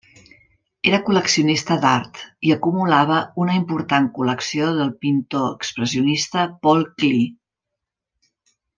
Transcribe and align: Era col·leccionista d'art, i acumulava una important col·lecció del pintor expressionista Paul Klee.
Era 0.91 0.99
col·leccionista 1.09 1.77
d'art, 1.83 2.17
i 2.49 2.55
acumulava 2.55 3.19
una 3.45 3.59
important 3.59 4.09
col·lecció 4.17 4.73
del 4.81 4.91
pintor 5.05 5.47
expressionista 5.53 6.51
Paul 6.67 6.83
Klee. 6.99 7.29